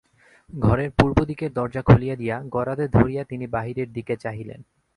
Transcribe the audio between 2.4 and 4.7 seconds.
গরাদে ধরিয়া তিনি বাহিরের দিকে চাহিলেন।